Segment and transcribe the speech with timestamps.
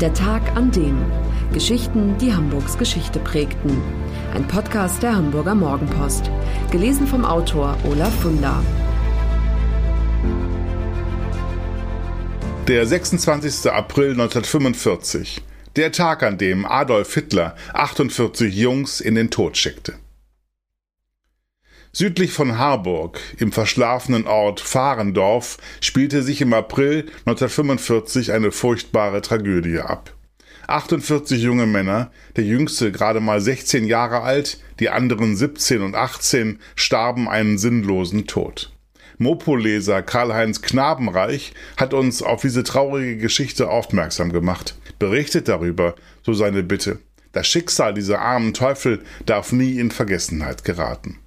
[0.00, 1.02] Der Tag an dem.
[1.54, 3.80] Geschichten, die Hamburgs Geschichte prägten.
[4.34, 6.30] Ein Podcast der Hamburger Morgenpost.
[6.70, 8.62] Gelesen vom Autor Olaf Funder.
[12.68, 13.72] Der 26.
[13.72, 15.40] April 1945.
[15.76, 19.94] Der Tag, an dem Adolf Hitler 48 Jungs in den Tod schickte.
[21.98, 29.78] Südlich von Harburg, im verschlafenen Ort Fahrendorf, spielte sich im April 1945 eine furchtbare Tragödie
[29.78, 30.12] ab.
[30.66, 36.58] 48 junge Männer, der jüngste gerade mal 16 Jahre alt, die anderen 17 und 18,
[36.74, 38.74] starben einen sinnlosen Tod.
[39.16, 44.76] Mopo-Leser Karl-Heinz Knabenreich hat uns auf diese traurige Geschichte aufmerksam gemacht.
[44.98, 46.98] Berichtet darüber, so seine Bitte.
[47.32, 51.20] Das Schicksal dieser armen Teufel darf nie in Vergessenheit geraten.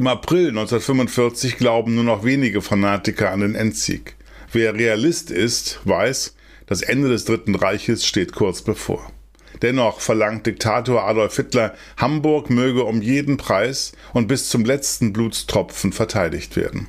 [0.00, 4.16] Im April 1945 glauben nur noch wenige Fanatiker an den Endsieg.
[4.50, 9.12] Wer Realist ist, weiß, das Ende des Dritten Reiches steht kurz bevor.
[9.60, 15.92] Dennoch verlangt Diktator Adolf Hitler, Hamburg möge um jeden Preis und bis zum letzten Blutstropfen
[15.92, 16.86] verteidigt werden.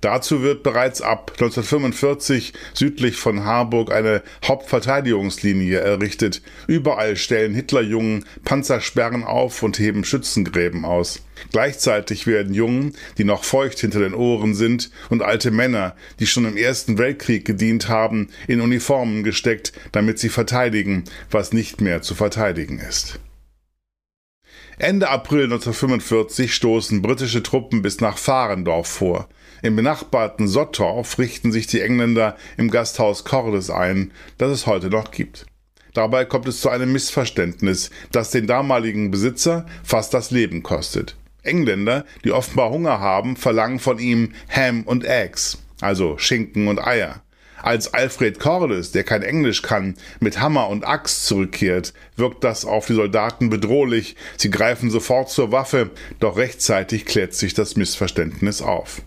[0.00, 6.42] Dazu wird bereits ab 1945 südlich von Harburg eine Hauptverteidigungslinie errichtet.
[6.66, 11.22] Überall stellen Hitlerjungen Panzersperren auf und heben Schützengräben aus.
[11.52, 16.46] Gleichzeitig werden Jungen, die noch feucht hinter den Ohren sind, und alte Männer, die schon
[16.46, 22.14] im Ersten Weltkrieg gedient haben, in Uniformen gesteckt, damit sie verteidigen, was nicht mehr zu
[22.14, 23.20] verteidigen ist.
[24.78, 29.28] Ende April 1945 stoßen britische Truppen bis nach Fahrendorf vor.
[29.62, 35.10] Im benachbarten Sottorf richten sich die Engländer im Gasthaus Cordes ein, das es heute noch
[35.10, 35.46] gibt.
[35.94, 41.16] Dabei kommt es zu einem Missverständnis, das den damaligen Besitzer fast das Leben kostet.
[41.42, 47.22] Engländer, die offenbar Hunger haben, verlangen von ihm Ham und Eggs, also Schinken und Eier.
[47.62, 52.86] Als Alfred Cordes, der kein Englisch kann, mit Hammer und Axt zurückkehrt, wirkt das auf
[52.86, 54.16] die Soldaten bedrohlich.
[54.36, 55.90] Sie greifen sofort zur Waffe,
[56.20, 59.00] doch rechtzeitig klärt sich das Missverständnis auf.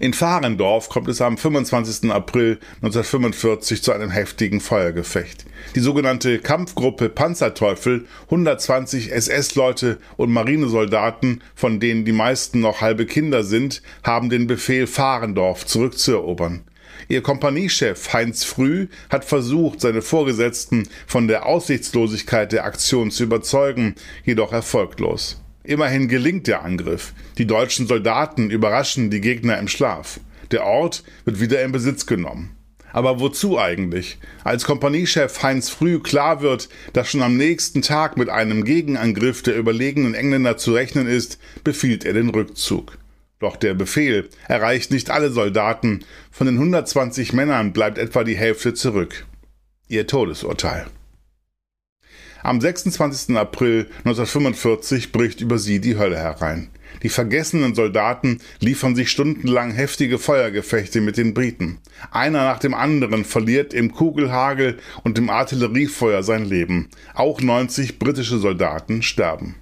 [0.00, 2.10] In Fahrendorf kommt es am 25.
[2.10, 5.44] April 1945 zu einem heftigen Feuergefecht.
[5.74, 13.44] Die sogenannte Kampfgruppe Panzerteufel, 120 SS-Leute und Marinesoldaten, von denen die meisten noch halbe Kinder
[13.44, 16.64] sind, haben den Befehl, Fahrendorf zurückzuerobern.
[17.08, 23.94] Ihr Kompaniechef Heinz Früh hat versucht, seine Vorgesetzten von der Aussichtslosigkeit der Aktion zu überzeugen,
[24.24, 25.40] jedoch erfolglos.
[25.66, 27.12] Immerhin gelingt der Angriff.
[27.38, 30.20] Die deutschen Soldaten überraschen die Gegner im Schlaf.
[30.52, 32.56] Der Ort wird wieder in Besitz genommen.
[32.92, 34.18] Aber wozu eigentlich?
[34.44, 39.56] Als Kompaniechef Heinz Früh klar wird, dass schon am nächsten Tag mit einem Gegenangriff der
[39.56, 42.96] überlegenen Engländer zu rechnen ist, befiehlt er den Rückzug.
[43.40, 46.04] Doch der Befehl erreicht nicht alle Soldaten.
[46.30, 49.26] Von den 120 Männern bleibt etwa die Hälfte zurück.
[49.88, 50.86] Ihr Todesurteil.
[52.46, 53.36] Am 26.
[53.36, 56.68] April 1945 bricht über sie die Hölle herein.
[57.02, 61.78] Die vergessenen Soldaten liefern sich stundenlang heftige Feuergefechte mit den Briten.
[62.12, 66.88] Einer nach dem anderen verliert im Kugelhagel und im Artilleriefeuer sein Leben.
[67.14, 69.56] Auch 90 britische Soldaten sterben.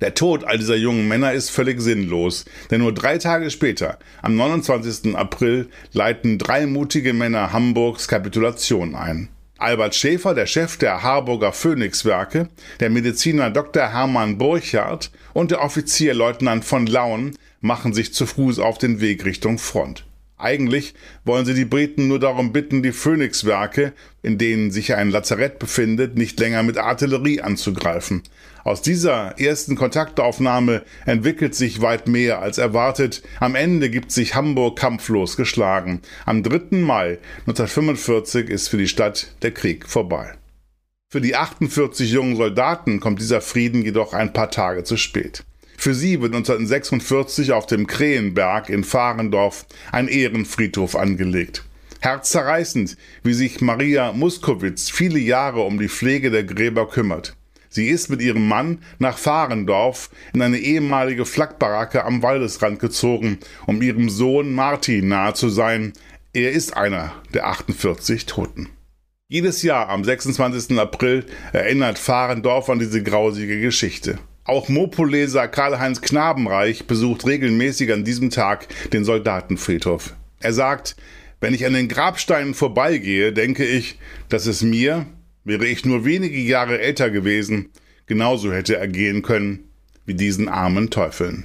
[0.00, 4.36] Der Tod all dieser jungen Männer ist völlig sinnlos, denn nur drei Tage später, am
[4.36, 5.16] 29.
[5.16, 9.28] April, leiten drei mutige Männer Hamburgs Kapitulation ein.
[9.64, 13.88] Albert Schäfer, der Chef der Harburger Phoenix-Werke, der Mediziner Dr.
[13.88, 19.24] Hermann Burchardt und der Offizier Leutnant von Lauen machen sich zu Fuß auf den Weg
[19.24, 20.04] Richtung Front.
[20.36, 25.60] Eigentlich wollen sie die Briten nur darum bitten, die Phoenix-Werke, in denen sich ein Lazarett
[25.60, 28.22] befindet, nicht länger mit Artillerie anzugreifen.
[28.64, 33.22] Aus dieser ersten Kontaktaufnahme entwickelt sich weit mehr als erwartet.
[33.38, 36.00] Am Ende gibt sich Hamburg kampflos geschlagen.
[36.26, 36.78] Am 3.
[36.78, 40.32] Mai 1945 ist für die Stadt der Krieg vorbei.
[41.10, 45.44] Für die 48 jungen Soldaten kommt dieser Frieden jedoch ein paar Tage zu spät.
[45.76, 51.64] Für sie wird 1946 auf dem Krähenberg in Fahrendorf ein Ehrenfriedhof angelegt.
[52.00, 57.34] Herzzerreißend, wie sich Maria Muskowitz viele Jahre um die Pflege der Gräber kümmert.
[57.70, 63.82] Sie ist mit ihrem Mann nach Fahrendorf in eine ehemalige Flakbaracke am Waldesrand gezogen, um
[63.82, 65.92] ihrem Sohn Martin nahe zu sein.
[66.32, 68.68] Er ist einer der 48 Toten.
[69.28, 70.78] Jedes Jahr am 26.
[70.78, 74.18] April erinnert Fahrendorf an diese grausige Geschichte.
[74.46, 80.14] Auch Mopoleser Karl-Heinz Knabenreich besucht regelmäßig an diesem Tag den Soldatenfriedhof.
[80.40, 80.96] Er sagt,
[81.40, 83.98] wenn ich an den Grabsteinen vorbeigehe, denke ich,
[84.28, 85.06] dass es mir,
[85.44, 87.70] wäre ich nur wenige Jahre älter gewesen,
[88.04, 89.70] genauso hätte ergehen können
[90.04, 91.44] wie diesen armen Teufeln.